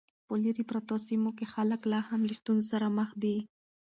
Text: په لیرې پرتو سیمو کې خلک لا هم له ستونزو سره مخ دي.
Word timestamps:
په 0.27 0.33
لیرې 0.43 0.63
پرتو 0.69 0.95
سیمو 1.07 1.31
کې 1.37 1.45
خلک 1.53 1.81
لا 1.91 1.99
هم 2.09 2.21
له 2.29 2.33
ستونزو 2.39 2.67
سره 2.73 2.87
مخ 2.97 3.09
دي. 3.23 3.37